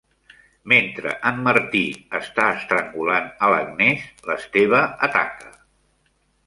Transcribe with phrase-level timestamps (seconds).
[0.71, 1.83] Mentre en Martí
[2.21, 5.55] està estrangulant a l'Agnès, l'Esteve ataca.